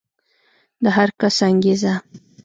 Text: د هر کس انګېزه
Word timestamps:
د 0.83 0.85
هر 0.97 1.09
کس 1.19 1.37
انګېزه 1.47 1.93